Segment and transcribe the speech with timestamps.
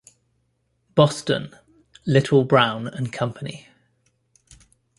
[0.95, 1.53] Boston:
[2.07, 3.67] Little, Brown and Company.